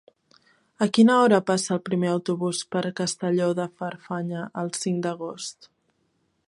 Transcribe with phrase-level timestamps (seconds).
[0.85, 5.71] A quina hora passa el primer autobús per Castelló de Farfanya el cinc d'agost?